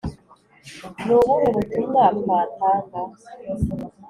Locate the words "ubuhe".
1.19-1.47